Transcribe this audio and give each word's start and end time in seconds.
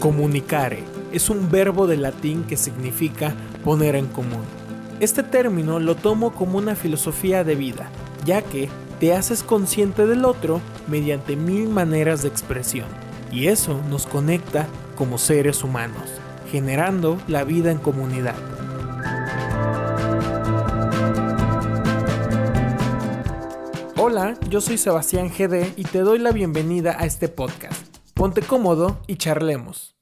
Comunicare 0.00 0.84
es 1.10 1.28
un 1.28 1.50
verbo 1.50 1.88
de 1.88 1.96
latín 1.96 2.44
que 2.44 2.56
significa 2.56 3.34
poner 3.64 3.96
en 3.96 4.06
común. 4.06 4.44
Este 5.00 5.24
término 5.24 5.80
lo 5.80 5.96
tomo 5.96 6.32
como 6.32 6.58
una 6.58 6.76
filosofía 6.76 7.42
de 7.42 7.56
vida, 7.56 7.90
ya 8.24 8.42
que 8.42 8.68
te 9.00 9.12
haces 9.14 9.42
consciente 9.42 10.06
del 10.06 10.24
otro 10.24 10.60
mediante 10.86 11.34
mil 11.34 11.68
maneras 11.68 12.22
de 12.22 12.28
expresión, 12.28 12.86
y 13.32 13.48
eso 13.48 13.80
nos 13.90 14.06
conecta 14.06 14.68
como 14.96 15.18
seres 15.18 15.64
humanos, 15.64 16.04
generando 16.50 17.18
la 17.26 17.42
vida 17.42 17.72
en 17.72 17.78
comunidad. 17.78 18.36
Hola, 23.96 24.36
yo 24.48 24.60
soy 24.60 24.78
Sebastián 24.78 25.28
GD 25.28 25.72
y 25.76 25.82
te 25.82 26.00
doy 26.00 26.20
la 26.20 26.30
bienvenida 26.30 26.96
a 26.98 27.04
este 27.04 27.28
podcast. 27.28 27.97
Ponte 28.18 28.42
cómodo 28.42 28.98
y 29.06 29.14
charlemos. 29.14 29.94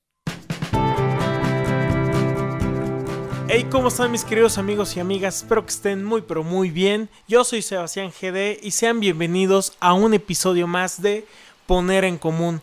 Hey, 3.46 3.66
¿cómo 3.70 3.88
están 3.88 4.10
mis 4.10 4.24
queridos 4.24 4.56
amigos 4.56 4.96
y 4.96 5.00
amigas? 5.00 5.36
Espero 5.36 5.66
que 5.66 5.72
estén 5.72 6.02
muy 6.02 6.22
pero 6.22 6.42
muy 6.42 6.70
bien. 6.70 7.10
Yo 7.28 7.44
soy 7.44 7.60
Sebastián 7.60 8.10
GD 8.10 8.60
y 8.62 8.70
sean 8.70 9.00
bienvenidos 9.00 9.74
a 9.80 9.92
un 9.92 10.14
episodio 10.14 10.66
más 10.66 11.02
de 11.02 11.26
Poner 11.66 12.04
en 12.04 12.16
Común. 12.16 12.62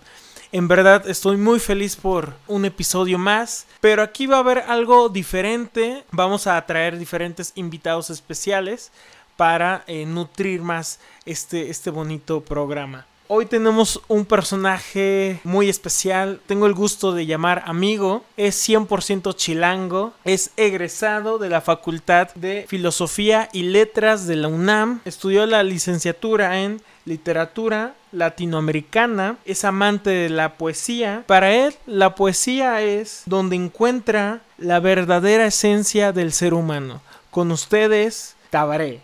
En 0.52 0.68
verdad 0.68 1.08
estoy 1.08 1.38
muy 1.38 1.60
feliz 1.60 1.98
por 1.98 2.34
un 2.48 2.66
episodio 2.66 3.20
más, 3.20 3.68
pero 3.80 4.02
aquí 4.02 4.26
va 4.26 4.38
a 4.38 4.40
haber 4.40 4.58
algo 4.58 5.08
diferente. 5.08 6.04
Vamos 6.10 6.48
a 6.48 6.66
traer 6.66 6.98
diferentes 6.98 7.52
invitados 7.54 8.10
especiales 8.10 8.92
para 9.38 9.84
eh, 9.86 10.08
nutrir 10.08 10.64
más 10.64 11.00
este, 11.28 11.70
este 11.70 11.92
bonito 11.92 12.42
programa. 12.42 13.06
Hoy 13.36 13.48
tenemos 13.48 14.00
un 14.08 14.26
personaje 14.26 15.40
muy 15.44 15.68
especial. 15.68 16.40
Tengo 16.46 16.68
el 16.68 16.76
gusto 16.76 17.14
de 17.14 17.26
llamar 17.26 17.64
amigo. 17.66 18.24
Es 18.38 18.70
100% 18.70 19.36
chilango. 19.36 20.14
Es 20.24 20.52
egresado 20.56 21.40
de 21.40 21.50
la 21.50 21.60
Facultad 21.60 22.32
de 22.36 22.68
Filosofía 22.68 23.50
y 23.52 23.64
Letras 23.64 24.28
de 24.28 24.36
la 24.36 24.50
UNAM. 24.50 25.02
Estudió 25.06 25.48
la 25.48 25.64
licenciatura 25.64 26.62
en 26.62 26.84
literatura 27.06 27.96
latinoamericana. 28.12 29.38
Es 29.46 29.66
amante 29.66 30.12
de 30.12 30.30
la 30.30 30.54
poesía. 30.54 31.24
Para 31.26 31.56
él, 31.56 31.74
la 31.88 32.14
poesía 32.14 32.84
es 32.84 33.24
donde 33.26 33.56
encuentra 33.56 34.42
la 34.60 34.80
verdadera 34.80 35.48
esencia 35.48 36.12
del 36.12 36.34
ser 36.34 36.54
humano. 36.54 37.02
Con 37.32 37.52
ustedes, 37.52 38.36
Tabaré. 38.52 39.02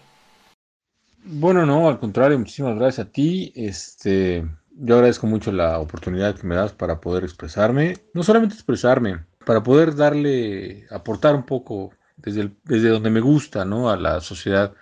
Bueno, 1.32 1.64
no, 1.64 1.88
al 1.88 2.00
contrario, 2.00 2.40
muchísimas 2.40 2.76
gracias 2.76 3.06
a 3.06 3.12
ti. 3.12 3.54
Este, 3.56 4.44
yo 4.72 4.96
agradezco 4.96 5.28
mucho 5.28 5.52
la 5.52 5.78
oportunidad 5.78 6.36
que 6.36 6.48
me 6.48 6.56
das 6.56 6.72
para 6.74 7.00
poder 7.00 7.24
expresarme, 7.24 7.98
no 8.16 8.24
solamente 8.24 8.56
expresarme, 8.56 9.26
para 9.46 9.62
poder 9.62 9.96
darle, 9.96 10.88
aportar 10.90 11.36
un 11.36 11.44
poco 11.44 11.92
desde, 12.18 12.50
desde 12.64 12.90
donde 12.90 13.12
me 13.12 13.20
gusta, 13.20 13.64
¿no? 13.64 13.92
A 13.92 13.96
la 13.96 14.22
sociedad, 14.22 14.74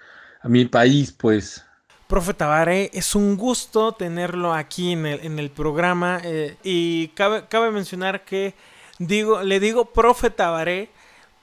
a 0.41 0.47
mi 0.47 0.63
país, 0.63 1.11
pues. 1.11 1.65
Profe 2.07 2.33
Tabaré, 2.33 2.91
es 2.93 3.13
un 3.13 3.35
gusto 3.35 3.91
tenerlo 3.91 4.53
aquí 4.53 4.93
en 4.93 5.05
el, 5.05 5.19
en 5.25 5.39
el 5.39 5.49
programa 5.49 6.21
eh, 6.23 6.55
y 6.63 7.09
cabe, 7.09 7.43
cabe 7.49 7.71
mencionar 7.71 8.23
que 8.23 8.55
digo, 8.99 9.43
le 9.43 9.59
digo 9.59 9.91
profe 9.91 10.29
Tabaré 10.29 10.91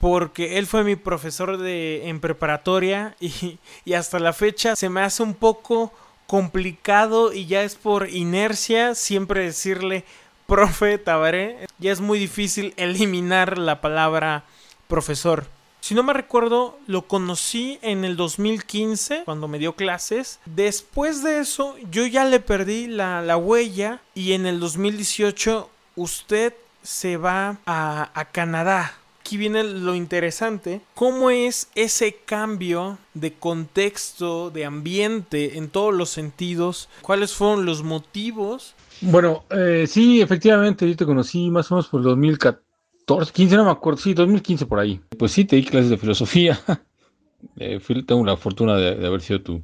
porque 0.04 0.58
él 0.58 0.66
fue 0.66 0.84
mi 0.84 0.96
profesor 0.96 1.56
de, 1.56 2.10
en 2.10 2.20
preparatoria 2.20 3.16
y, 3.20 3.58
hasta 3.94 4.18
la 4.18 4.34
fecha 4.34 4.76
se 4.76 4.90
me 4.90 5.00
hace 5.00 5.22
un 5.22 5.32
poco 5.32 5.94
complicado 6.26 7.32
y 7.32 7.46
ya 7.46 7.62
es 7.62 7.74
por 7.74 8.10
inercia 8.10 8.94
siempre 8.94 9.44
decirle 9.44 10.04
profe 10.46 10.98
Tabaré. 10.98 11.66
Ya 11.78 11.90
es 11.90 12.02
muy 12.02 12.18
difícil 12.18 12.74
eliminar 12.76 13.56
la 13.56 13.80
palabra 13.80 14.44
profesor. 14.88 15.46
Si 15.80 15.94
no 15.94 16.02
me 16.02 16.12
recuerdo, 16.12 16.78
lo 16.86 17.08
conocí 17.08 17.78
en 17.80 18.04
el 18.04 18.18
2015 18.18 19.22
cuando 19.24 19.48
me 19.48 19.58
dio 19.58 19.74
clases. 19.74 20.38
Después 20.44 21.22
de 21.22 21.38
eso, 21.38 21.76
yo 21.90 22.04
ya 22.04 22.26
le 22.26 22.40
perdí 22.40 22.88
la, 22.88 23.22
la 23.22 23.38
huella 23.38 24.02
y 24.14 24.34
en 24.34 24.44
el 24.44 24.60
2018 24.60 25.70
usted 25.96 26.52
se 26.82 27.16
va 27.16 27.56
a, 27.64 28.10
a 28.12 28.24
Canadá 28.26 28.98
aquí 29.24 29.38
viene 29.38 29.64
lo 29.64 29.94
interesante, 29.94 30.82
cómo 30.94 31.30
es 31.30 31.70
ese 31.74 32.14
cambio 32.26 32.98
de 33.14 33.32
contexto, 33.32 34.50
de 34.50 34.66
ambiente 34.66 35.56
en 35.56 35.70
todos 35.70 35.94
los 35.94 36.10
sentidos, 36.10 36.90
cuáles 37.00 37.32
fueron 37.32 37.64
los 37.64 37.82
motivos. 37.82 38.74
Bueno, 39.00 39.44
eh, 39.48 39.86
sí, 39.88 40.20
efectivamente, 40.20 40.86
yo 40.86 40.94
te 40.94 41.06
conocí 41.06 41.48
más 41.48 41.72
o 41.72 41.76
menos 41.76 41.88
por 41.88 42.02
2014, 42.02 43.32
15, 43.32 43.56
no 43.56 43.64
me 43.64 43.70
acuerdo, 43.70 43.98
sí, 43.98 44.12
2015 44.12 44.66
por 44.66 44.78
ahí. 44.78 45.00
Pues 45.18 45.32
sí, 45.32 45.46
te 45.46 45.56
di 45.56 45.64
clases 45.64 45.88
de 45.88 45.96
filosofía. 45.96 46.60
eh, 47.56 47.80
tengo 48.06 48.26
la 48.26 48.36
fortuna 48.36 48.76
de, 48.76 49.06
haber 49.06 49.22
sido 49.22 49.40
tu, 49.40 49.62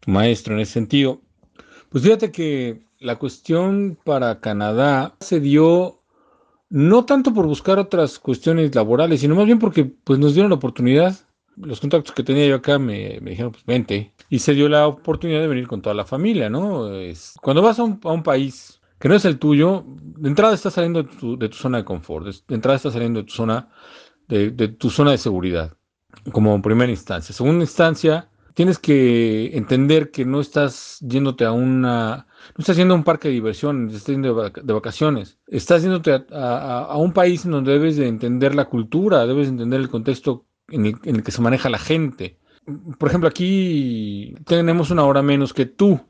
tu 0.00 0.10
maestro 0.10 0.54
en 0.54 0.60
ese 0.60 0.72
sentido. 0.72 1.20
Pues 1.90 2.02
fíjate 2.04 2.32
que 2.32 2.80
la 3.00 3.18
cuestión 3.18 3.98
para 4.02 4.40
Canadá 4.40 5.14
se 5.20 5.40
dio 5.40 6.01
no 6.72 7.04
tanto 7.04 7.34
por 7.34 7.46
buscar 7.46 7.78
otras 7.78 8.18
cuestiones 8.18 8.74
laborales, 8.74 9.20
sino 9.20 9.34
más 9.34 9.44
bien 9.44 9.58
porque 9.58 9.84
pues, 9.84 10.18
nos 10.18 10.32
dieron 10.32 10.48
la 10.48 10.56
oportunidad. 10.56 11.14
Los 11.56 11.80
contactos 11.80 12.14
que 12.14 12.22
tenía 12.22 12.46
yo 12.46 12.56
acá 12.56 12.78
me, 12.78 13.20
dijeron, 13.20 13.52
pues 13.52 13.62
vente. 13.66 14.14
Y 14.30 14.38
se 14.38 14.54
dio 14.54 14.70
la 14.70 14.86
oportunidad 14.86 15.42
de 15.42 15.48
venir 15.48 15.66
con 15.66 15.82
toda 15.82 15.94
la 15.94 16.06
familia, 16.06 16.48
¿no? 16.48 16.90
Es, 16.96 17.34
cuando 17.42 17.60
vas 17.60 17.78
a 17.78 17.82
un, 17.82 18.22
país 18.22 18.80
que 18.98 19.06
no 19.06 19.14
es 19.14 19.26
el 19.26 19.38
tuyo, 19.38 19.84
de 19.86 20.30
entrada 20.30 20.54
estás 20.54 20.72
saliendo 20.72 21.02
de 21.02 21.10
tu, 21.10 21.38
de 21.38 21.50
tu 21.50 21.56
zona 21.58 21.76
de 21.76 21.84
confort, 21.84 22.26
de 22.26 22.54
entrada 22.54 22.76
estás 22.76 22.94
saliendo 22.94 23.20
de 23.20 23.26
tu 23.26 23.34
zona 23.34 23.68
de, 24.28 24.50
de 24.50 24.68
tu 24.68 24.88
zona 24.88 25.10
de 25.10 25.18
seguridad, 25.18 25.76
como 26.32 26.62
primera 26.62 26.90
instancia. 26.90 27.34
Segunda 27.34 27.64
instancia, 27.64 28.30
tienes 28.54 28.78
que 28.78 29.56
entender 29.56 30.10
que 30.10 30.24
no 30.24 30.40
estás 30.40 30.98
yéndote 31.00 31.44
a 31.44 31.52
una, 31.52 32.26
no 32.56 32.58
estás 32.58 32.76
yendo 32.76 32.94
a 32.94 32.96
un 32.96 33.04
parque 33.04 33.28
de 33.28 33.34
diversión, 33.34 33.88
estás 33.88 34.06
yendo 34.06 34.50
de 34.50 34.72
vacaciones, 34.72 35.38
estás 35.46 35.82
yéndote 35.82 36.24
a, 36.32 36.96
un 36.96 37.12
país 37.12 37.44
en 37.44 37.52
donde 37.52 37.72
debes 37.72 37.96
de 37.96 38.08
entender 38.08 38.54
la 38.54 38.66
cultura, 38.66 39.26
debes 39.26 39.46
de 39.46 39.52
entender 39.52 39.80
el 39.80 39.88
contexto 39.88 40.46
en 40.68 40.86
el, 40.86 40.96
en 41.04 41.16
el, 41.16 41.22
que 41.22 41.32
se 41.32 41.42
maneja 41.42 41.70
la 41.70 41.78
gente. 41.78 42.38
Por 42.98 43.08
ejemplo, 43.08 43.28
aquí 43.28 44.34
tenemos 44.46 44.90
una 44.90 45.04
hora 45.04 45.22
menos 45.22 45.52
que 45.52 45.66
tú, 45.66 46.00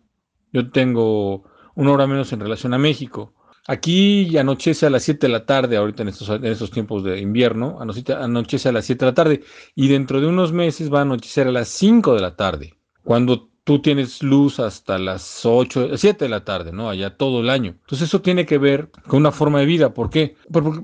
yo 0.52 0.70
tengo 0.70 1.44
una 1.75 1.92
hora 1.92 2.06
menos 2.06 2.32
en 2.32 2.41
relación 2.41 2.75
a 2.75 2.78
México. 2.78 3.34
Aquí 3.69 4.37
anochece 4.37 4.87
a 4.87 4.91
las 4.91 5.05
7 5.05 5.27
de 5.28 5.33
la 5.33 5.47
tarde, 5.47 5.77
ahorita 5.77 6.03
en 6.03 6.09
estos, 6.09 6.28
en 6.28 6.45
estos 6.45 6.73
tiempos 6.73 7.05
de 7.05 7.21
invierno, 7.21 7.78
anochece 7.81 8.69
a 8.69 8.73
las 8.73 8.87
7 8.87 9.05
de 9.05 9.11
la 9.11 9.15
tarde 9.15 9.43
y 9.77 9.89
dentro 9.89 10.21
de 10.21 10.27
unos 10.27 10.53
meses 10.53 10.93
va 10.93 10.99
a 10.99 11.03
anochecer 11.03 11.47
a 11.47 11.53
las 11.53 11.69
5 11.69 12.15
de 12.15 12.21
la 12.21 12.34
tarde, 12.34 12.75
cuando 13.05 13.53
tú 13.65 13.81
tienes 13.81 14.23
luz 14.23 14.59
hasta 14.59 14.99
las 14.99 15.47
8, 15.47 15.97
7 15.97 16.25
de 16.25 16.28
la 16.28 16.45
tarde, 16.45 16.73
¿no? 16.73 16.89
Allá 16.89 17.17
todo 17.17 17.41
el 17.41 17.50
año. 17.50 17.77
Entonces 17.81 18.09
eso 18.09 18.21
tiene 18.21 18.47
que 18.47 18.59
ver 18.59 18.91
con 19.06 19.21
una 19.21 19.31
forma 19.31 19.61
de 19.61 19.67
vida. 19.67 19.94
¿Por 19.94 20.11
qué? 20.11 20.37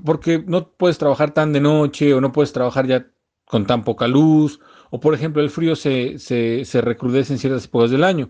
Porque, 0.05 0.43
no 0.47 0.69
puedes 0.69 0.97
trabajar 0.97 1.31
tan 1.31 1.51
de 1.51 1.59
noche 1.59 2.13
o 2.13 2.21
no 2.21 2.31
puedes 2.31 2.53
trabajar 2.53 2.87
ya 2.87 3.07
con 3.45 3.65
tan 3.65 3.83
poca 3.83 4.07
luz, 4.07 4.59
o 4.91 4.99
por 4.99 5.13
ejemplo 5.13 5.41
el 5.41 5.49
frío 5.49 5.75
se, 5.75 6.19
se, 6.19 6.81
recrudece 6.81 7.33
en 7.33 7.39
ciertas 7.39 7.65
épocas 7.65 7.91
del 7.91 8.03
año. 8.03 8.29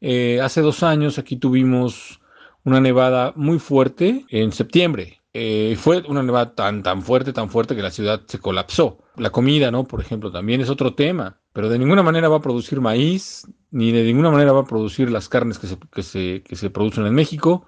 Eh, 0.00 0.40
hace 0.42 0.62
dos 0.62 0.82
años 0.82 1.18
aquí 1.18 1.36
tuvimos 1.36 2.20
una 2.64 2.80
nevada 2.80 3.32
muy 3.36 3.58
fuerte 3.58 4.24
en 4.30 4.52
septiembre. 4.52 5.20
Eh, 5.32 5.76
fue 5.78 6.02
una 6.08 6.22
nevada 6.22 6.54
tan, 6.54 6.82
tan 6.82 7.02
fuerte, 7.02 7.32
tan 7.32 7.50
fuerte 7.50 7.74
que 7.74 7.82
la 7.82 7.90
ciudad 7.90 8.22
se 8.26 8.38
colapsó. 8.38 8.98
La 9.16 9.30
comida, 9.30 9.70
¿no? 9.70 9.86
Por 9.86 10.00
ejemplo, 10.00 10.30
también 10.30 10.60
es 10.60 10.70
otro 10.70 10.94
tema, 10.94 11.40
pero 11.52 11.68
de 11.68 11.78
ninguna 11.78 12.02
manera 12.02 12.28
va 12.28 12.36
a 12.36 12.42
producir 12.42 12.80
maíz, 12.80 13.46
ni 13.70 13.90
de 13.92 14.04
ninguna 14.04 14.30
manera 14.30 14.52
va 14.52 14.60
a 14.60 14.66
producir 14.66 15.10
las 15.10 15.28
carnes 15.28 15.58
que 15.58 15.66
se, 15.66 15.78
que 15.92 16.02
se, 16.02 16.42
que 16.42 16.56
se 16.56 16.70
producen 16.70 17.06
en 17.06 17.14
México, 17.14 17.66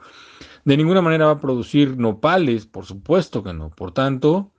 de 0.65 0.77
ninguna 0.77 1.03
manera 1.03 1.27
va 1.27 1.33
a 1.33 1.41
producir 1.41 1.97
nopales, 1.97 2.67
por 2.67 2.87
supuesto 2.87 3.43
que 3.43 3.53
no. 3.53 3.71
Por 3.71 3.93
tanto, 3.93 4.53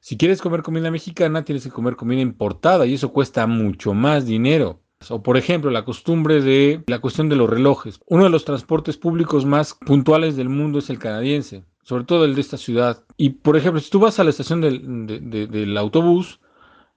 si 0.00 0.16
quieres 0.16 0.40
comer 0.40 0.62
comida 0.62 0.90
mexicana, 0.90 1.44
tienes 1.44 1.64
que 1.64 1.70
comer 1.70 1.96
comida 1.96 2.20
importada 2.20 2.86
y 2.86 2.94
eso 2.94 3.12
cuesta 3.12 3.46
mucho 3.46 3.94
más 3.94 4.26
dinero. 4.26 4.81
O 5.10 5.22
por 5.22 5.36
ejemplo, 5.36 5.70
la 5.70 5.84
costumbre 5.84 6.40
de 6.40 6.82
la 6.86 7.00
cuestión 7.00 7.28
de 7.28 7.36
los 7.36 7.48
relojes. 7.48 8.00
Uno 8.06 8.24
de 8.24 8.30
los 8.30 8.44
transportes 8.44 8.96
públicos 8.96 9.44
más 9.44 9.74
puntuales 9.74 10.36
del 10.36 10.48
mundo 10.48 10.78
es 10.78 10.90
el 10.90 10.98
canadiense, 10.98 11.64
sobre 11.82 12.04
todo 12.04 12.24
el 12.24 12.34
de 12.34 12.40
esta 12.40 12.56
ciudad. 12.56 13.04
Y 13.16 13.30
por 13.30 13.56
ejemplo, 13.56 13.80
si 13.80 13.90
tú 13.90 14.00
vas 14.00 14.18
a 14.18 14.24
la 14.24 14.30
estación 14.30 14.60
del, 14.60 15.76
autobús, 15.76 16.40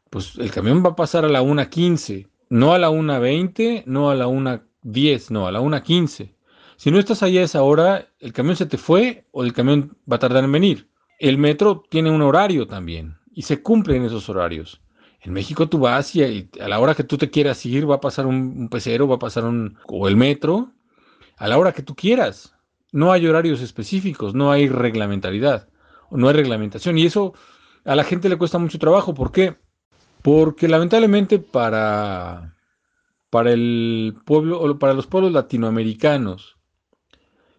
pues 0.09 0.37
el 0.37 0.51
camión 0.51 0.83
va 0.85 0.91
a 0.91 0.95
pasar 0.95 1.25
a 1.25 1.29
la 1.29 1.41
1.15, 1.41 2.27
no 2.49 2.73
a 2.73 2.79
la 2.79 2.89
1.20, 2.89 3.83
no 3.85 4.09
a 4.09 4.15
la 4.15 4.27
1.10, 4.27 5.29
no, 5.31 5.47
a 5.47 5.51
la 5.51 5.61
1.15. 5.61 6.35
Si 6.77 6.91
no 6.91 6.99
estás 6.99 7.23
allá 7.23 7.41
a 7.41 7.45
esa 7.45 7.63
hora, 7.63 8.09
el 8.19 8.33
camión 8.33 8.55
se 8.55 8.65
te 8.65 8.77
fue 8.77 9.25
o 9.31 9.43
el 9.43 9.53
camión 9.53 9.97
va 10.11 10.17
a 10.17 10.19
tardar 10.19 10.43
en 10.43 10.51
venir. 10.51 10.89
El 11.19 11.37
metro 11.37 11.83
tiene 11.89 12.11
un 12.11 12.21
horario 12.21 12.67
también 12.67 13.17
y 13.33 13.43
se 13.43 13.61
cumplen 13.61 14.03
esos 14.03 14.27
horarios. 14.29 14.81
En 15.25 15.33
México 15.33 15.67
tú 15.67 15.79
vas 15.79 16.15
y 16.15 16.51
a 16.61 16.67
la 16.67 16.79
hora 16.79 16.93
que 16.93 17.03
tú 17.03 17.17
te 17.17 17.31
quieras 17.31 17.65
ir 17.65 17.89
va 17.89 17.95
a 17.95 17.99
pasar 17.99 18.27
un, 18.27 18.69
pecero, 18.69 19.07
va 19.07 19.15
a 19.15 19.19
pasar 19.19 19.43
un, 19.43 19.75
o 19.87 20.07
el 20.07 20.15
metro, 20.15 20.71
a 21.37 21.47
la 21.47 21.57
hora 21.57 21.73
que 21.73 21.81
tú 21.81 21.95
quieras. 21.95 22.53
No 22.91 23.11
hay 23.11 23.25
horarios 23.25 23.59
específicos, 23.61 24.35
no 24.35 24.51
hay 24.51 24.69
reglamentaridad. 24.69 25.67
no 26.11 26.27
hay 26.27 26.35
reglamentación. 26.35 26.99
Y 26.99 27.07
eso 27.07 27.33
a 27.85 27.95
la 27.95 28.03
gente 28.03 28.29
le 28.29 28.37
cuesta 28.37 28.59
mucho 28.59 28.77
trabajo. 28.77 29.15
¿Por 29.15 29.31
qué? 29.31 29.57
Porque 30.21 30.67
lamentablemente 30.67 31.39
para, 31.39 32.55
para 33.31 33.51
el 33.51 34.15
pueblo, 34.25 34.77
para 34.77 34.93
los 34.93 35.07
pueblos 35.07 35.31
latinoamericanos, 35.31 36.57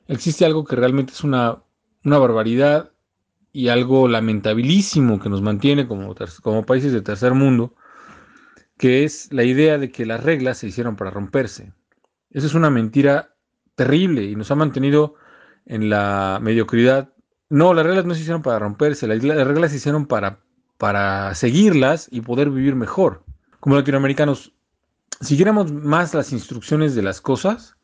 existe 0.06 0.44
algo 0.44 0.64
que 0.64 0.76
realmente 0.76 1.12
es 1.12 1.24
una, 1.24 1.64
una 2.04 2.18
barbaridad 2.18 2.92
y 3.56 3.70
algo 3.70 4.06
lamentabilísimo 4.06 5.18
que 5.18 5.30
nos 5.30 5.40
mantiene 5.40 5.88
como, 5.88 6.14
países 6.66 6.92
de 6.92 7.00
tercer 7.00 7.32
mundo, 7.32 7.74
que 8.76 9.04
es 9.04 9.32
la 9.32 9.44
idea 9.44 9.78
de 9.78 9.90
que 9.90 10.04
las 10.04 10.22
reglas 10.22 10.58
se 10.58 10.66
hicieron 10.66 10.94
para 10.94 11.10
romperse. 11.10 11.72
Esa 12.30 12.48
es 12.48 12.52
una 12.52 12.68
mentira 12.68 13.34
terrible 13.74 14.24
y 14.24 14.36
nos 14.36 14.50
ha 14.50 14.56
mantenido 14.56 15.14
en 15.64 15.88
la 15.88 16.38
mediocridad. 16.42 17.14
No, 17.48 17.72
las 17.72 17.86
reglas 17.86 18.04
no 18.04 18.14
se 18.14 18.20
hicieron 18.20 18.42
para 18.42 18.58
romperse, 18.58 19.06
las, 19.06 19.22
reglas 19.22 19.70
se 19.70 19.78
hicieron 19.78 20.04
para, 20.04 20.40
para 20.76 21.34
seguirlas 21.34 22.08
y 22.10 22.20
poder 22.20 22.50
vivir 22.50 22.74
mejor. 22.74 23.24
Como 23.58 23.76
latinoamericanos, 23.76 24.52
siguiéramos 25.22 25.72
más 25.72 26.12
las 26.12 26.30
instrucciones 26.30 26.94
de 26.94 27.00
las 27.00 27.22
cosas, 27.22 27.78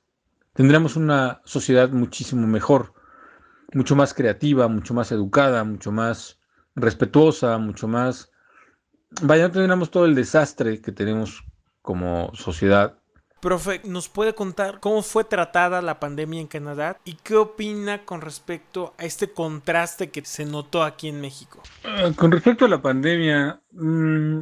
tendríamos 0.53 0.97
una 0.97 1.41
sociedad 1.47 1.89
muchísimo 1.89 2.47
mejor, 2.47 2.93
mucho 3.75 3.97
más 3.97 4.15
creativa, 4.15 4.69
mucho 4.69 4.95
más 4.95 5.13
educada, 5.13 5.65
mucho 5.65 5.93
más 5.93 6.39
respetuosa, 6.75 7.59
mucho 7.59 7.89
más... 7.89 8.31
Vaya, 9.23 9.49
no 9.49 9.53
tendríamos 9.53 9.91
todo 9.91 10.07
el 10.07 10.15
desastre 10.15 10.81
que 10.81 10.93
tenemos 10.93 11.45
como 11.83 12.31
sociedad 12.35 13.03
Profe, 13.43 13.81
¿nos 13.85 14.09
puede 14.09 14.37
contar 14.37 14.79
cómo 14.79 15.03
fue 15.03 15.25
tratada 15.25 15.83
la 15.83 15.99
pandemia 15.99 16.41
en 16.41 16.47
Canadá 16.47 17.01
y 17.05 17.15
qué 17.15 17.35
opina 17.35 18.05
con 18.05 18.21
respecto 18.21 18.95
a 18.99 19.05
este 19.05 19.33
contraste 19.33 20.11
que 20.11 20.25
se 20.25 20.47
notó 20.47 20.85
aquí 20.85 21.09
en 21.09 21.21
México? 21.21 21.61
Ah, 21.85 22.13
con 22.15 22.31
respecto 22.31 22.67
a 22.67 22.69
la 22.69 22.81
pandemia, 22.81 23.61
mm, 23.73 24.39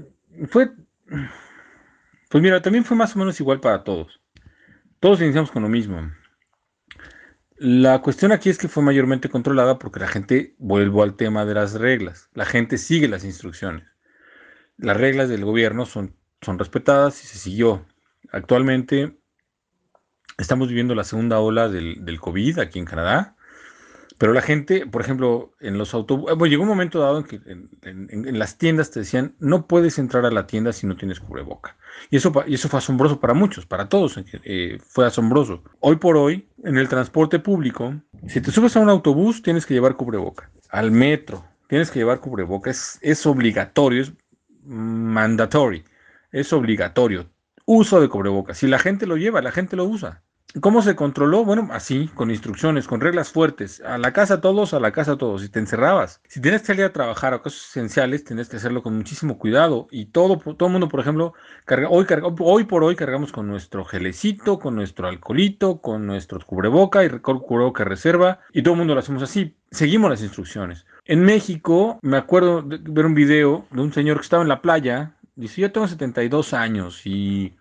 fue... 0.51 0.73
Pues 2.29 2.43
mira, 2.43 2.61
también 2.61 2.85
fue 2.85 2.95
más 2.95 3.17
o 3.17 3.19
menos 3.19 3.41
igual 3.41 3.59
para 3.59 3.85
todos. 3.85 4.21
Todos 5.01 5.23
iniciamos 5.23 5.51
con 5.51 5.63
lo 5.63 5.71
mismo. 5.71 6.13
La 7.63 8.01
cuestión 8.01 8.33
aquí 8.33 8.49
es 8.49 8.57
que 8.57 8.69
fue 8.69 8.83
mayormente 8.83 9.29
controlada 9.29 9.79
porque 9.79 10.01
la 10.01 10.09
gente, 10.09 10.55
vuelvo 10.57 11.03
al 11.03 11.15
tema 11.15 11.45
de 11.45 11.53
las 11.53 11.75
reglas, 11.75 12.31
la 12.33 12.47
gente 12.47 12.79
sigue 12.79 13.07
las 13.07 13.23
instrucciones. 13.23 13.87
Las 14.79 14.97
reglas 14.97 15.29
del 15.29 15.45
gobierno 15.45 15.85
son, 15.85 16.17
son 16.41 16.59
respetadas 16.59 17.23
y 17.23 17.27
se 17.27 17.37
siguió. 17.37 17.85
Actualmente 18.33 19.21
estamos 20.39 20.69
viviendo 20.69 20.95
la 20.95 21.05
segunda 21.05 21.39
ola 21.41 21.69
del, 21.69 22.19
COVID 22.19 22.61
aquí 22.61 22.79
en 22.79 22.87
Canadá, 22.87 23.37
pero 24.21 24.35
la 24.35 24.43
gente, 24.43 24.85
por 24.85 25.01
ejemplo, 25.01 25.55
en 25.61 25.79
los 25.79 25.95
autobuses, 25.95 26.37
bueno, 26.37 26.51
llegó 26.51 26.65
un 26.65 26.69
momento 26.69 27.01
dado 27.01 27.17
en 27.17 27.25
que 27.25 27.41
en, 27.47 28.39
las 28.39 28.59
tiendas 28.59 28.91
te 28.91 29.01
decían, 29.01 29.35
no 29.39 29.67
puedes 29.67 29.99
entrar 29.99 30.27
a 30.27 30.31
la 30.31 30.47
tienda 30.47 30.75
si 30.75 30.87
no 30.87 30.95
tienes 30.95 31.21
cubreboca. 31.21 31.79
Y 32.11 32.19
eso, 32.19 32.31
y 32.47 32.53
eso 32.53 32.69
fue 32.69 32.81
asombroso 32.81 33.19
para 33.19 33.33
muchos, 33.33 33.65
para 33.65 33.89
todos, 33.89 34.21
eh, 34.45 34.79
fue 34.87 35.07
asombroso. 35.07 35.63
Hoy 35.79 35.97
por 35.97 36.19
hoy, 36.19 36.47
en 36.65 36.77
el 36.77 36.87
transporte 36.87 37.39
público, 37.39 37.95
si 38.29 38.43
te 38.43 38.51
subes 38.51 38.77
a 38.77 38.81
un 38.81 38.91
autobús, 38.91 39.41
tienes 39.41 39.65
que 39.65 39.73
llevar 39.73 39.97
cubreboca. 39.97 40.51
Al 40.69 40.91
metro, 40.91 41.43
tienes 41.69 41.91
que 41.91 42.01
llevar 42.01 42.21
cubreboca. 42.21 42.69
Es, 42.69 42.99
es 43.01 43.25
obligatorio, 43.25 44.03
es 44.03 44.13
mandatory, 44.67 45.83
es 46.31 46.53
obligatorio 46.53 47.27
uso 47.65 48.01
de 48.01 48.09
cubrebocas. 48.09 48.59
Si 48.59 48.67
la 48.67 48.81
gente 48.81 49.07
lo 49.07 49.17
lleva, 49.17 49.41
la 49.43 49.53
gente 49.53 49.77
lo 49.77 49.85
usa. 49.85 50.23
¿Cómo 50.59 50.83
se 50.83 50.97
controló? 50.97 51.45
Bueno, 51.45 51.69
así, 51.71 52.09
con 52.15 52.31
instrucciones, 52.31 52.89
con 52.89 53.01
reglas 53.01 53.31
fuertes. 53.31 53.81
A 53.83 53.99
la 53.99 54.13
casa 54.13 54.41
todos, 54.41 54.75
a 54.75 54.81
la 54.81 54.91
casa 54.91 55.17
todos. 55.17 55.43
Si 55.43 55.49
te 55.49 55.61
encerrabas. 55.61 56.21
Si 56.27 56.41
tienes 56.41 56.63
que 56.63 56.69
salir 56.69 56.85
a 56.85 56.93
trabajar 56.93 57.35
o 57.35 57.43
cosas 57.43 57.69
esenciales, 57.69 58.25
tienes 58.25 58.49
que 58.49 58.57
hacerlo 58.57 58.83
con 58.83 58.97
muchísimo 58.97 59.39
cuidado. 59.39 59.87
Y 59.93 60.07
todo, 60.07 60.39
todo 60.39 60.67
el 60.67 60.73
mundo, 60.73 60.89
por 60.89 60.99
ejemplo, 60.99 61.35
carga, 61.67 61.89
hoy, 61.89 62.05
hoy 62.41 62.65
por 62.65 62.83
hoy 62.83 62.97
cargamos 62.97 63.31
con 63.31 63.47
nuestro 63.47 63.85
gelecito, 63.85 64.59
con 64.59 64.75
nuestro 64.75 65.07
alcoholito, 65.07 65.81
con 65.81 66.07
nuestro 66.07 66.41
cubreboca 66.45 67.05
y 67.05 67.11
cubreboca 67.11 67.85
reserva. 67.85 68.41
Y 68.53 68.63
todo 68.63 68.75
el 68.75 68.79
mundo 68.79 68.95
lo 68.95 69.01
hacemos 69.01 69.23
así. 69.23 69.57
Seguimos 69.71 70.11
las 70.11 70.23
instrucciones. 70.23 70.85
En 71.05 71.23
México, 71.23 72.01
me 72.03 72.17
acuerdo 72.17 72.63
de 72.63 72.79
ver 72.83 73.07
un 73.07 73.15
video 73.15 73.67
de 73.71 73.83
un 73.83 73.93
señor 73.93 74.17
que 74.17 74.23
estaba 74.25 74.43
en 74.43 74.49
la 74.49 74.63
playa. 74.63 75.15
Dice, 75.37 75.61
yo 75.61 75.71
tengo 75.71 75.87
72 75.87 76.55
años 76.55 77.07
y 77.07 77.55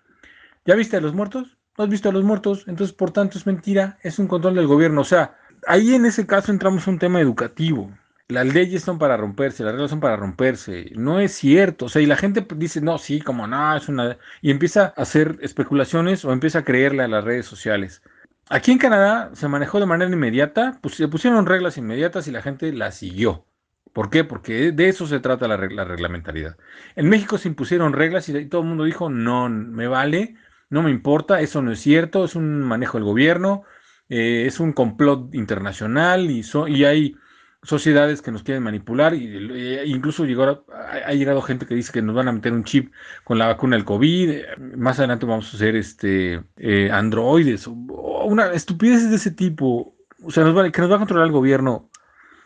¿Ya 0.69 0.75
viste 0.75 0.97
a 0.97 1.01
los 1.01 1.15
muertos? 1.15 1.57
¿No 1.79 1.85
has 1.85 1.89
visto 1.89 2.09
a 2.09 2.11
los 2.11 2.25
muertos? 2.25 2.65
Entonces, 2.67 2.93
por 2.93 3.11
tanto, 3.11 3.37
es 3.37 3.47
mentira, 3.47 3.97
es 4.03 4.19
un 4.19 4.27
control 4.27 4.55
del 4.55 4.67
gobierno. 4.67 4.99
O 4.99 5.05
sea, 5.05 5.37
ahí 5.65 5.95
en 5.95 6.05
ese 6.05 6.27
caso 6.27 6.51
entramos 6.51 6.85
en 6.85 6.95
un 6.95 6.99
tema 6.99 7.21
educativo. 7.21 7.89
Las 8.27 8.53
leyes 8.53 8.83
son 8.83 8.99
para 8.99 9.15
romperse, 9.15 9.63
las 9.63 9.71
reglas 9.71 9.89
son 9.89 10.01
para 10.01 10.17
romperse. 10.17 10.91
No 10.95 11.21
es 11.21 11.31
cierto. 11.31 11.85
O 11.85 11.89
sea, 11.89 12.01
y 12.01 12.05
la 12.05 12.17
gente 12.17 12.45
dice, 12.57 12.81
no, 12.81 12.97
sí, 12.97 13.21
como 13.21 13.47
no, 13.47 13.77
es 13.77 13.87
una. 13.87 14.17
Y 14.41 14.51
empieza 14.51 14.93
a 14.97 15.03
hacer 15.03 15.37
especulaciones 15.41 16.25
o 16.25 16.33
empieza 16.33 16.59
a 16.59 16.65
creerle 16.65 17.03
a 17.03 17.07
las 17.07 17.23
redes 17.23 17.45
sociales. 17.45 18.01
Aquí 18.49 18.73
en 18.73 18.77
Canadá 18.77 19.29
se 19.33 19.47
manejó 19.47 19.79
de 19.79 19.85
manera 19.85 20.11
inmediata, 20.11 20.79
pues 20.81 20.95
se 20.95 21.07
pusieron 21.07 21.45
reglas 21.45 21.77
inmediatas 21.77 22.27
y 22.27 22.31
la 22.31 22.41
gente 22.41 22.73
las 22.73 22.95
siguió. 22.95 23.45
¿Por 23.93 24.09
qué? 24.09 24.25
Porque 24.25 24.73
de 24.73 24.89
eso 24.89 25.07
se 25.07 25.21
trata 25.21 25.47
la, 25.47 25.55
la 25.55 25.85
reglamentariedad. 25.85 26.57
En 26.97 27.07
México 27.07 27.37
se 27.37 27.47
impusieron 27.47 27.93
reglas 27.93 28.27
y 28.27 28.47
todo 28.47 28.63
el 28.63 28.67
mundo 28.67 28.83
dijo, 28.83 29.09
no, 29.09 29.47
me 29.47 29.87
vale, 29.87 30.35
no 30.69 30.83
me 30.83 30.91
importa, 30.91 31.41
eso 31.41 31.61
no 31.61 31.71
es 31.71 31.79
cierto, 31.79 32.25
es 32.25 32.35
un 32.35 32.61
manejo 32.61 32.97
del 32.97 33.05
gobierno, 33.05 33.63
eh, 34.09 34.45
es 34.45 34.59
un 34.59 34.73
complot 34.73 35.33
internacional 35.35 36.29
y, 36.29 36.43
y 36.67 36.83
hay 36.85 37.15
sociedades 37.63 38.21
que 38.21 38.31
nos 38.31 38.43
quieren 38.43 38.63
manipular 38.63 39.13
y, 39.13 39.35
e 39.35 39.85
incluso 39.87 40.25
llegó 40.25 40.65
ha, 40.71 41.13
llegado 41.13 41.41
gente 41.41 41.65
que 41.65 41.75
dice 41.75 41.91
que 41.91 42.01
nos 42.01 42.15
van 42.15 42.29
a 42.29 42.31
meter 42.31 42.53
un 42.53 42.63
chip 42.63 42.93
con 43.25 43.37
la 43.37 43.47
vacuna 43.47 43.75
del 43.75 43.85
COVID, 43.85 44.41
más 44.77 44.99
adelante 44.99 45.25
vamos 45.25 45.53
a 45.53 45.57
hacer 45.57 45.75
este 45.75 46.41
eh, 46.57 46.89
androides, 46.91 47.67
una 47.67 48.53
estupidez 48.53 49.09
de 49.09 49.15
ese 49.17 49.31
tipo, 49.31 49.95
o 50.23 50.31
sea, 50.31 50.43
nos 50.43 50.57
va, 50.57 50.69
que 50.71 50.81
nos 50.81 50.91
va 50.91 50.95
a 50.95 50.99
controlar 50.99 51.27
el 51.27 51.33
gobierno 51.33 51.89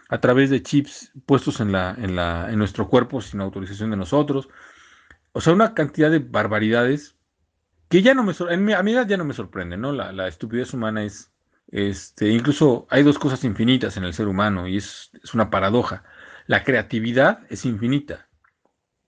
a 0.09 0.19
través 0.19 0.49
de 0.49 0.61
chips 0.61 1.11
puestos 1.25 1.59
en, 1.59 1.71
la, 1.71 1.95
en, 1.97 2.15
la, 2.15 2.51
en 2.51 2.57
nuestro 2.57 2.87
cuerpo 2.87 3.21
sin 3.21 3.41
autorización 3.41 3.91
de 3.91 3.97
nosotros. 3.97 4.49
O 5.31 5.41
sea, 5.41 5.53
una 5.53 5.73
cantidad 5.73 6.11
de 6.11 6.19
barbaridades 6.19 7.15
que 7.93 8.01
ya 8.01 8.15
no 8.15 8.23
me 8.23 8.33
en 8.49 8.65
mi, 8.65 8.73
a 8.73 8.81
mi 8.81 8.91
edad 8.91 9.07
ya 9.07 9.17
no 9.17 9.23
me 9.23 9.35
sorprende, 9.35 9.77
¿no? 9.77 9.91
La, 9.91 10.27
estupidez 10.27 10.73
humana 10.73 11.03
es, 11.03 11.31
este, 11.67 12.29
incluso 12.29 12.87
hay 12.89 13.03
dos 13.03 13.19
cosas 13.19 13.43
infinitas 13.43 13.97
en 13.97 14.03
el 14.03 14.15
ser 14.15 14.27
humano 14.27 14.67
y 14.67 14.77
es, 14.77 15.12
una 15.31 15.51
paradoja. 15.51 16.03
La 16.47 16.63
creatividad 16.63 17.41
es 17.51 17.65
infinita 17.65 18.27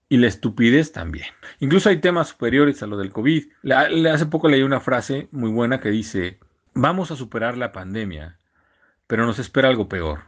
y 0.07 0.17
la 0.17 0.27
estupidez 0.27 0.91
también. 0.91 1.25
Incluso 1.57 1.89
hay 1.89 1.97
temas 1.97 2.27
superiores 2.27 2.83
a 2.83 2.85
lo 2.85 2.95
del 2.97 3.11
COVID. 3.11 3.45
hace 4.13 4.27
poco 4.27 4.49
leí 4.49 4.61
una 4.61 4.79
frase 4.79 5.29
muy 5.31 5.49
buena 5.49 5.79
que 5.79 5.89
dice, 5.89 6.37
vamos 6.75 7.09
a 7.09 7.15
superar 7.15 7.57
la 7.57 7.71
pandemia, 7.71 8.37
pero 9.07 9.25
nos 9.25 9.39
espera 9.39 9.67
algo 9.67 9.89
peor, 9.89 10.25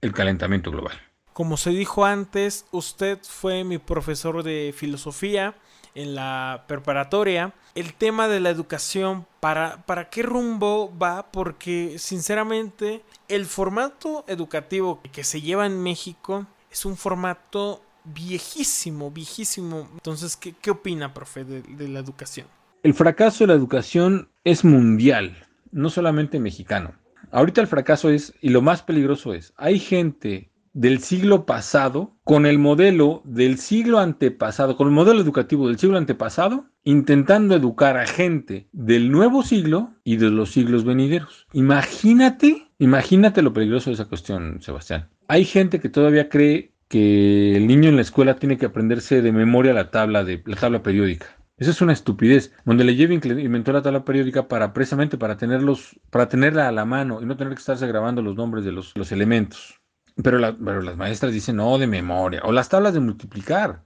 el 0.00 0.14
calentamiento 0.14 0.70
global. 0.70 0.98
Como 1.34 1.58
se 1.58 1.72
dijo 1.72 2.06
antes, 2.06 2.64
usted 2.72 3.18
fue 3.20 3.64
mi 3.64 3.76
profesor 3.76 4.42
de 4.44 4.72
filosofía 4.74 5.56
en 5.94 6.14
la 6.14 6.64
preparatoria, 6.66 7.52
el 7.74 7.94
tema 7.94 8.28
de 8.28 8.40
la 8.40 8.50
educación, 8.50 9.26
¿para, 9.40 9.84
¿para 9.86 10.10
qué 10.10 10.22
rumbo 10.22 10.92
va? 10.96 11.30
Porque 11.30 11.96
sinceramente 11.98 13.02
el 13.28 13.46
formato 13.46 14.24
educativo 14.28 15.00
que 15.12 15.24
se 15.24 15.40
lleva 15.40 15.66
en 15.66 15.82
México 15.82 16.46
es 16.70 16.84
un 16.84 16.96
formato 16.96 17.82
viejísimo, 18.04 19.10
viejísimo. 19.10 19.88
Entonces, 19.94 20.36
¿qué, 20.36 20.54
qué 20.60 20.70
opina, 20.70 21.12
profe, 21.14 21.44
de, 21.44 21.62
de 21.62 21.88
la 21.88 22.00
educación? 22.00 22.46
El 22.82 22.94
fracaso 22.94 23.44
de 23.44 23.48
la 23.48 23.54
educación 23.54 24.28
es 24.44 24.64
mundial, 24.64 25.46
no 25.72 25.90
solamente 25.90 26.38
mexicano. 26.38 26.94
Ahorita 27.30 27.60
el 27.60 27.66
fracaso 27.66 28.08
es, 28.08 28.32
y 28.40 28.48
lo 28.48 28.62
más 28.62 28.82
peligroso 28.82 29.34
es, 29.34 29.52
hay 29.56 29.78
gente 29.78 30.50
del 30.72 31.00
siglo 31.00 31.46
pasado 31.46 32.16
con 32.24 32.46
el 32.46 32.58
modelo 32.58 33.22
del 33.24 33.58
siglo 33.58 33.98
antepasado, 33.98 34.76
con 34.76 34.88
el 34.88 34.94
modelo 34.94 35.20
educativo 35.20 35.68
del 35.68 35.78
siglo 35.78 35.98
antepasado, 35.98 36.66
intentando 36.84 37.54
educar 37.54 37.96
a 37.96 38.06
gente 38.06 38.68
del 38.72 39.10
nuevo 39.10 39.42
siglo 39.42 39.94
y 40.04 40.16
de 40.16 40.30
los 40.30 40.50
siglos 40.50 40.84
venideros. 40.84 41.46
Imagínate, 41.52 42.68
imagínate 42.78 43.42
lo 43.42 43.52
peligroso 43.52 43.90
de 43.90 43.94
esa 43.94 44.06
cuestión, 44.06 44.60
Sebastián. 44.60 45.08
Hay 45.28 45.44
gente 45.44 45.80
que 45.80 45.88
todavía 45.88 46.28
cree 46.28 46.72
que 46.88 47.56
el 47.56 47.66
niño 47.66 47.88
en 47.88 47.96
la 47.96 48.02
escuela 48.02 48.36
tiene 48.36 48.56
que 48.56 48.66
aprenderse 48.66 49.20
de 49.22 49.32
memoria 49.32 49.74
la 49.74 49.90
tabla 49.90 50.24
de 50.24 50.42
la 50.46 50.56
tabla 50.56 50.82
periódica. 50.82 51.26
Eso 51.58 51.72
es 51.72 51.80
una 51.80 51.92
estupidez. 51.92 52.52
Donde 52.64 52.84
inventó 52.84 53.72
la 53.72 53.82
tabla 53.82 54.04
periódica 54.04 54.46
para 54.46 54.72
precisamente 54.72 55.18
para 55.18 55.36
tenerlos, 55.36 55.98
para 56.10 56.28
tenerla 56.28 56.68
a 56.68 56.72
la 56.72 56.84
mano 56.84 57.20
y 57.20 57.26
no 57.26 57.36
tener 57.36 57.52
que 57.54 57.58
estarse 57.58 57.86
grabando 57.86 58.22
los 58.22 58.36
nombres 58.36 58.64
de 58.64 58.72
los, 58.72 58.96
los 58.96 59.10
elementos. 59.10 59.77
Pero, 60.22 60.38
las 60.38 60.96
maestras 60.96 61.32
dicen, 61.32 61.56
no, 61.56 61.78
de 61.78 61.86
memoria. 61.86 62.40
O 62.44 62.52
las 62.52 62.68
tablas 62.68 62.94
de 62.94 63.00
multiplicar. 63.00 63.82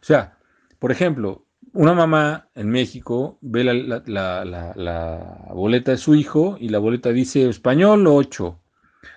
O 0.00 0.04
sea, 0.04 0.36
por 0.78 0.90
ejemplo, 0.90 1.46
una 1.72 1.94
mamá 1.94 2.48
en 2.54 2.68
México 2.70 3.38
ve 3.40 3.64
la, 3.64 5.44
boleta 5.54 5.92
de 5.92 5.98
su 5.98 6.14
hijo 6.14 6.56
y 6.58 6.68
la 6.70 6.78
boleta 6.78 7.10
dice 7.10 7.48
español 7.48 8.06
8. 8.06 8.60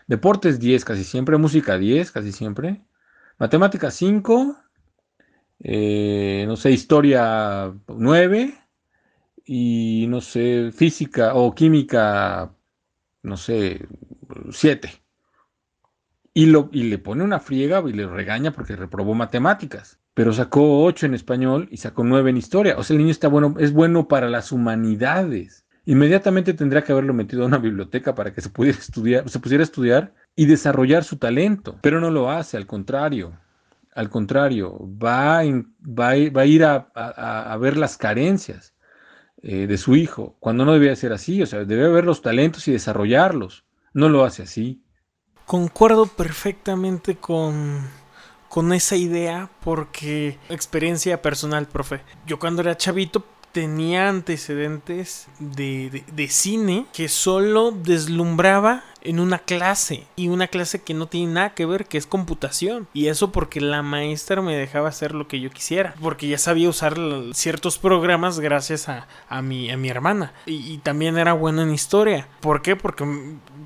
Deportes 0.07 0.59
10 0.59 0.85
casi 0.85 1.03
siempre, 1.03 1.37
música 1.37 1.77
10 1.77 2.11
casi 2.11 2.31
siempre, 2.31 2.81
matemáticas 3.37 3.93
5, 3.95 4.57
eh, 5.61 6.45
no 6.47 6.55
sé, 6.55 6.71
historia 6.71 7.73
9 7.87 8.53
y 9.45 10.05
no 10.09 10.21
sé, 10.21 10.71
física 10.71 11.33
o 11.35 11.53
química, 11.55 12.51
no 13.23 13.37
sé, 13.37 13.87
7. 14.51 14.89
Y, 16.39 16.83
le 16.83 16.97
pone 16.97 17.23
una 17.25 17.39
friega 17.41 17.83
y 17.85 17.91
le 17.91 18.07
regaña 18.07 18.51
porque 18.51 18.77
reprobó 18.77 19.13
matemáticas. 19.13 19.99
Pero 20.13 20.31
sacó 20.31 20.85
8 20.85 21.07
en 21.07 21.13
español 21.13 21.67
y 21.69 21.77
sacó 21.77 22.05
9 22.05 22.29
en 22.29 22.37
historia. 22.37 22.77
O 22.77 22.83
sea, 22.83 22.93
el 22.93 22.99
niño 22.99 23.11
está 23.11 23.27
bueno, 23.27 23.55
es 23.59 23.73
bueno 23.73 24.07
para 24.07 24.29
las 24.29 24.53
humanidades. 24.53 25.65
Inmediatamente 25.85 26.53
tendría 26.53 26.83
que 26.83 26.93
haberlo 26.93 27.13
metido 27.13 27.43
a 27.43 27.47
una 27.47 27.57
biblioteca 27.57 28.15
para 28.15 28.33
que 28.33 28.39
se 28.39 28.49
pudiera 28.49 28.77
estudiar, 28.77 29.29
se 29.29 29.39
pudiera 29.39 29.63
estudiar 29.63 30.13
y 30.33 30.45
desarrollar 30.45 31.03
su 31.03 31.17
talento. 31.17 31.77
Pero 31.81 31.99
no 31.99 32.09
lo 32.09 32.29
hace, 32.29 32.55
al 32.55 32.65
contrario. 32.65 33.33
Al 33.93 34.09
contrario, 34.09 34.79
va, 34.79 35.41
va, 35.43 36.09
a 36.09 36.45
ir 36.45 36.63
a, 36.63 37.57
ver 37.59 37.75
las 37.75 37.97
carencias 37.97 38.73
eh, 39.41 39.67
de 39.67 39.77
su 39.77 39.97
hijo, 39.97 40.37
cuando 40.39 40.63
no 40.63 40.71
debía 40.71 40.95
ser 40.95 41.11
así. 41.11 41.41
O 41.41 41.45
sea, 41.45 41.65
debe 41.65 41.89
ver 41.89 42.05
los 42.05 42.21
talentos 42.21 42.65
y 42.69 42.71
desarrollarlos. 42.71 43.65
No 43.93 44.07
lo 44.07 44.23
hace 44.23 44.43
así. 44.43 44.81
Concuerdo 45.49 46.05
perfectamente 46.05 47.15
con, 47.15 47.89
con 48.49 48.71
esa 48.71 48.95
idea 48.95 49.49
porque 49.61 50.37
experiencia 50.47 51.23
personal, 51.23 51.65
profe. 51.65 52.01
Yo 52.27 52.37
cuando 52.37 52.61
era 52.61 52.77
chavito 52.77 53.25
tenía 53.51 54.09
antecedentes 54.09 55.27
de, 55.39 56.03
de, 56.11 56.27
cine 56.27 56.85
que 56.93 57.09
solo 57.09 57.71
deslumbraba 57.71 58.83
en 59.01 59.19
una 59.19 59.39
clase 59.39 60.05
y 60.15 60.27
una 60.27 60.47
clase 60.47 60.81
que 60.81 60.93
no 60.93 61.07
tiene 61.07 61.33
nada 61.33 61.53
que 61.53 61.65
ver 61.65 61.85
que 61.85 61.97
es 61.97 62.05
computación. 62.05 62.87
Y 62.93 63.07
eso 63.07 63.31
porque 63.31 63.61
la 63.61 63.81
maestra 63.81 64.41
me 64.41 64.55
dejaba 64.55 64.89
hacer 64.89 65.15
lo 65.15 65.27
que 65.27 65.39
yo 65.39 65.49
quisiera 65.49 65.95
porque 66.01 66.27
ya 66.27 66.37
sabía 66.37 66.69
usar 66.69 66.97
ciertos 67.33 67.77
programas 67.77 68.39
gracias 68.39 68.89
a, 68.89 69.07
a, 69.29 69.41
mi, 69.41 69.71
a 69.71 69.77
mi 69.77 69.89
hermana. 69.89 70.33
Y, 70.45 70.77
también 70.79 71.17
era 71.17 71.33
bueno 71.33 71.61
en 71.61 71.73
historia. 71.73 72.27
¿por 72.39 72.61
qué? 72.61 72.75
porque 72.75 73.05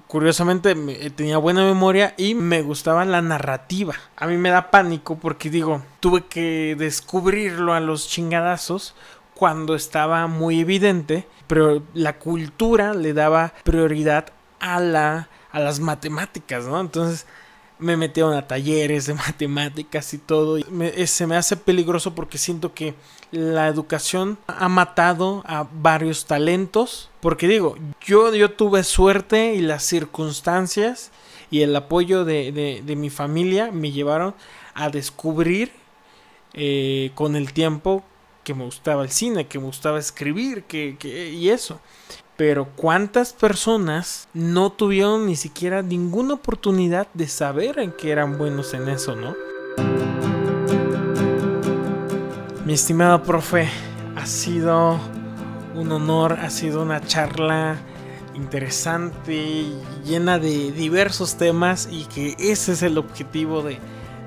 curiosamente 0.08 0.76
tenía 1.16 1.38
buena 1.38 1.64
memoria 1.64 2.14
y 2.18 2.36
me 2.36 2.62
gustaba 2.62 3.06
la 3.06 3.22
narrativa. 3.22 3.96
A 4.16 4.28
mí 4.28 4.38
me 4.38 4.50
da 4.50 4.72
pánico 4.72 5.18
porque 5.18 5.50
digo 5.50 5.82
tuve 6.04 6.26
que 6.26 6.76
descubrirlo 6.78 7.74
a 7.74 7.80
los 7.80 8.10
chingadazos 8.10 8.94
cuando 9.36 9.76
estaba 9.76 10.28
muy 10.28 10.62
evidente, 10.62 11.28
pero 11.48 11.84
la 11.94 12.18
cultura 12.20 12.94
le 12.94 13.14
daba 13.14 13.54
prioridad 13.64 14.28
a, 14.60 14.80
la, 14.80 15.30
a 15.52 15.60
las 15.60 15.80
matemáticas, 15.80 16.66
¿no? 16.66 16.80
Entonces 16.80 17.26
me 17.80 17.98
metieron 17.98 18.34
a 18.34 18.48
talleres 18.48 19.06
de 19.06 19.14
matemáticas 19.28 20.14
y 20.14 20.18
todo. 20.18 20.58
Y 20.58 20.64
se 21.08 21.28
me 21.28 21.36
hace 21.36 21.58
peligroso 21.58 22.16
porque 22.16 22.38
siento 22.38 22.74
que 22.74 22.96
la 23.32 23.68
educación 23.68 24.38
ha 24.48 24.70
matado 24.70 25.44
a 25.46 25.68
varios 25.72 26.26
talentos. 26.26 27.10
Porque 27.20 27.48
digo, 27.48 27.76
yo, 28.06 28.34
yo 28.34 28.52
tuve 28.52 28.84
suerte 28.84 29.56
y 29.56 29.62
las 29.62 29.84
circunstancias 29.84 31.12
y 31.52 31.62
el 31.62 31.76
apoyo 31.76 32.26
de, 32.26 32.82
de, 32.84 32.96
mi 32.96 33.10
familia 33.10 33.72
me 33.72 33.92
llevaron 33.92 34.34
a 34.74 34.90
descubrir 34.90 35.72
eh, 36.54 37.12
con 37.16 37.36
el 37.36 37.54
tiempo 37.54 38.04
que 38.44 38.54
me 38.54 38.66
gustaba 38.66 39.04
el 39.04 39.10
cine, 39.10 39.48
que 39.48 39.60
me 39.60 39.66
gustaba 39.66 40.00
escribir, 40.00 40.64
que, 40.64 40.98
y 41.32 41.50
eso. 41.50 41.80
Pero 42.36 42.68
cuántas 42.76 43.32
personas 43.34 44.28
no 44.34 44.72
tuvieron 44.72 45.28
ni 45.28 45.36
siquiera 45.36 45.82
ninguna 45.82 46.34
oportunidad 46.34 47.08
de 47.14 47.28
saber 47.28 47.80
en 47.80 47.92
que 47.92 48.12
eran 48.12 48.38
buenos 48.38 48.74
en 48.74 48.90
eso, 48.90 49.16
¿no? 49.16 49.36
Mi 52.66 52.74
estimado 52.74 53.24
profe, 53.24 53.70
ha 54.16 54.26
sido 54.26 55.00
un 55.76 55.92
honor, 55.92 56.34
ha 56.34 56.50
sido 56.50 56.82
una 56.82 57.02
charla 57.02 57.78
interesante, 58.36 59.66
llena 60.06 60.40
de 60.40 60.72
diversos 60.72 61.36
temas 61.36 61.88
y 61.92 62.06
que 62.06 62.36
ese 62.40 62.72
es 62.72 62.82
el 62.82 62.98
objetivo 62.98 63.62
de, 63.62 63.80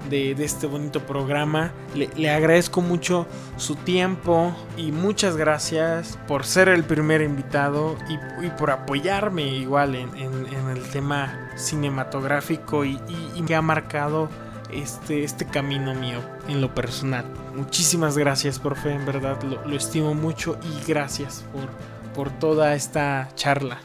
de, 0.09 0.33
este 0.33 0.67
bonito 0.67 1.01
programa. 1.01 1.73
Le, 1.95 2.31
agradezco 2.31 2.81
mucho 2.81 3.27
su 3.57 3.75
tiempo 3.77 4.55
y 4.77 4.93
muchas 4.93 5.37
gracias 5.37 6.19
por 6.27 6.45
ser 6.45 6.69
el 6.69 6.85
primer 6.85 7.23
invitado 7.23 7.97
y, 8.09 8.49
por 8.51 8.71
apoyarme 8.71 9.43
igual 9.43 9.95
en, 9.95 10.11
el 10.17 10.83
tema 10.91 11.51
cinematográfico 11.57 12.85
y, 12.85 12.99
que 13.47 13.55
ha 13.55 13.63
marcado 13.63 14.29
este, 14.71 15.25
este 15.25 15.47
camino 15.47 15.95
mío 15.95 16.21
en 16.49 16.61
lo 16.61 16.75
personal. 16.75 17.25
Muchísimas 17.55 18.19
gracias, 18.19 18.59
profe, 18.59 18.93
en 18.93 19.07
verdad 19.07 19.41
lo, 19.43 19.77
estimo 19.77 20.15
mucho 20.15 20.59
y 20.63 20.89
gracias 20.89 21.45
por, 21.53 21.69
por 22.15 22.39
toda 22.39 22.75
esta 22.75 23.29
charla. 23.35 23.79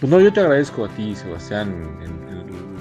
Pues 0.00 0.10
no, 0.10 0.20
yo 0.20 0.32
te 0.32 0.40
agradezco 0.40 0.84
a 0.84 0.88
ti, 0.88 1.16
Sebastián, 1.16 1.72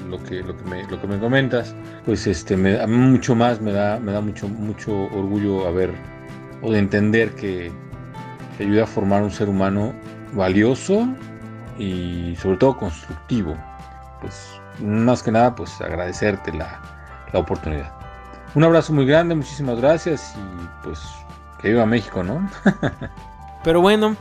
lo 0.10 0.22
que, 0.24 0.42
lo 0.42 0.56
que, 0.56 0.64
me, 0.64 0.84
lo 0.88 1.00
que 1.00 1.08
me 1.08 1.20
comentas, 1.20 1.76
pues 2.06 2.28
este, 2.28 2.58
me 2.58 2.74
da 2.74 2.88
mucho 2.88 3.36
más, 3.36 3.62
me 3.62 3.72
da, 3.72 4.00
me 4.00 4.12
da 4.12 4.22
mucho, 4.22 4.48
mucho 4.48 4.94
orgullo 4.94 5.68
haber 5.68 5.92
o 6.62 6.72
de 6.72 6.80
entender 6.80 7.32
que, 7.36 7.72
ayuda 8.60 8.86
a 8.86 8.88
formar 8.88 9.22
un 9.22 9.30
ser 9.30 9.50
humano 9.50 9.94
valioso 10.34 11.08
y 11.78 12.36
sobre 12.42 12.58
todo 12.58 12.76
constructivo. 12.76 13.56
Pues 14.20 14.60
más 14.82 15.22
que 15.22 15.32
nada, 15.32 15.54
pues 15.54 15.80
agradecerte 15.80 16.52
la, 16.54 16.82
la 17.34 17.40
oportunidad. 17.40 17.94
Un 18.56 18.64
abrazo 18.64 18.94
muy 18.94 19.06
grande, 19.06 19.36
muchísimas 19.36 19.80
gracias 19.80 20.36
y 20.36 20.84
pues 20.84 21.00
que 21.62 21.70
viva 21.70 21.86
México, 21.86 22.24
¿no? 22.24 22.50
Pero 23.64 23.82
bueno, 23.82 24.16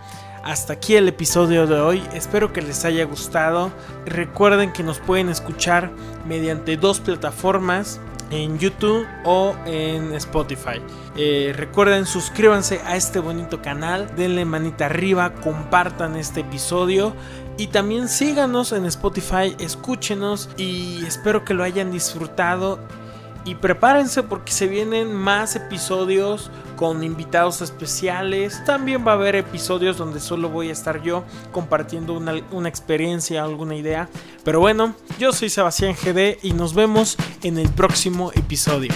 hasta 0.46 0.74
aquí 0.74 0.94
el 0.94 1.08
episodio 1.08 1.66
de 1.66 1.80
hoy, 1.80 2.02
espero 2.14 2.52
que 2.52 2.62
les 2.62 2.84
haya 2.84 3.04
gustado. 3.04 3.72
Recuerden 4.04 4.72
que 4.72 4.84
nos 4.84 5.00
pueden 5.00 5.28
escuchar 5.28 5.90
mediante 6.24 6.76
dos 6.76 7.00
plataformas, 7.00 8.00
en 8.30 8.58
YouTube 8.58 9.06
o 9.24 9.56
en 9.66 10.14
Spotify. 10.14 10.80
Eh, 11.16 11.52
recuerden 11.56 12.06
suscríbanse 12.06 12.80
a 12.84 12.96
este 12.96 13.18
bonito 13.18 13.60
canal, 13.60 14.14
denle 14.16 14.44
manita 14.44 14.86
arriba, 14.86 15.34
compartan 15.34 16.16
este 16.16 16.40
episodio 16.40 17.14
y 17.56 17.68
también 17.68 18.08
síganos 18.08 18.72
en 18.72 18.84
Spotify, 18.86 19.56
escúchenos 19.58 20.48
y 20.56 21.04
espero 21.06 21.44
que 21.44 21.54
lo 21.54 21.64
hayan 21.64 21.90
disfrutado 21.90 22.78
y 23.44 23.54
prepárense 23.54 24.24
porque 24.24 24.52
se 24.52 24.66
vienen 24.66 25.12
más 25.12 25.54
episodios 25.54 26.50
con 26.76 27.02
invitados 27.02 27.62
especiales. 27.62 28.62
También 28.64 29.06
va 29.06 29.12
a 29.12 29.14
haber 29.14 29.34
episodios 29.36 29.96
donde 29.96 30.20
solo 30.20 30.48
voy 30.48 30.68
a 30.68 30.72
estar 30.72 31.02
yo 31.02 31.24
compartiendo 31.52 32.12
una, 32.12 32.68
experiencia, 32.68 33.42
alguna 33.42 33.74
idea. 33.74 34.08
Pero 34.44 34.60
bueno, 34.60 34.94
yo 35.18 35.32
soy 35.32 35.48
Sebastián 35.48 35.94
GD 35.94 36.38
y 36.42 36.52
nos 36.52 36.74
vemos 36.74 37.16
en 37.42 37.58
el 37.58 37.68
próximo 37.70 38.30
episodio. 38.34 38.92